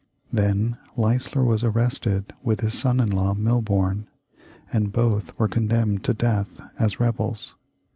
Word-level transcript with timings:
Then 0.33 0.79
Leisler 0.97 1.43
was 1.43 1.63
arrested, 1.63 2.33
with 2.41 2.61
his 2.61 2.73
son 2.73 2.99
in 2.99 3.11
law, 3.11 3.35
Milborne, 3.35 4.07
and 4.73 4.91
both 4.91 5.37
were 5.37 5.47
condemned 5.47 6.03
to 6.05 6.13
death 6.15 6.59
as 6.79 6.99
rebels. 6.99 7.53